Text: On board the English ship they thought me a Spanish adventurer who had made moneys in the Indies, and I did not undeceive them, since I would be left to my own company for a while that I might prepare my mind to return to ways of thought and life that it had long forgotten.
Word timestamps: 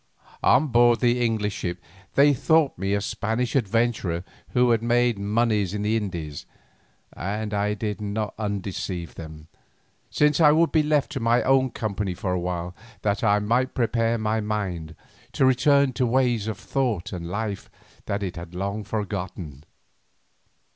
On 0.41 0.65
board 0.69 0.99
the 0.99 1.23
English 1.23 1.53
ship 1.53 1.79
they 2.15 2.33
thought 2.33 2.75
me 2.75 2.95
a 2.95 3.01
Spanish 3.01 3.55
adventurer 3.55 4.23
who 4.53 4.71
had 4.71 4.81
made 4.81 5.19
moneys 5.19 5.75
in 5.75 5.83
the 5.83 5.95
Indies, 5.95 6.47
and 7.13 7.53
I 7.53 7.75
did 7.75 8.01
not 8.01 8.33
undeceive 8.39 9.13
them, 9.13 9.47
since 10.09 10.39
I 10.39 10.53
would 10.53 10.71
be 10.71 10.81
left 10.81 11.11
to 11.11 11.19
my 11.19 11.43
own 11.43 11.69
company 11.69 12.15
for 12.15 12.31
a 12.33 12.39
while 12.39 12.75
that 13.03 13.23
I 13.23 13.37
might 13.37 13.75
prepare 13.75 14.17
my 14.17 14.39
mind 14.41 14.95
to 15.33 15.45
return 15.45 15.93
to 15.93 16.07
ways 16.07 16.47
of 16.47 16.57
thought 16.57 17.13
and 17.13 17.29
life 17.29 17.69
that 18.07 18.23
it 18.23 18.37
had 18.37 18.55
long 18.55 18.83
forgotten. 18.83 19.65